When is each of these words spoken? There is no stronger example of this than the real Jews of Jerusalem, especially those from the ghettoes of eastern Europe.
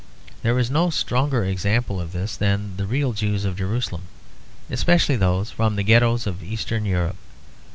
There 0.41 0.57
is 0.57 0.71
no 0.71 0.89
stronger 0.89 1.45
example 1.45 2.01
of 2.01 2.11
this 2.11 2.35
than 2.35 2.75
the 2.77 2.87
real 2.87 3.13
Jews 3.13 3.45
of 3.45 3.55
Jerusalem, 3.55 4.05
especially 4.67 5.15
those 5.15 5.51
from 5.51 5.75
the 5.75 5.83
ghettoes 5.83 6.25
of 6.25 6.41
eastern 6.41 6.85
Europe. 6.85 7.17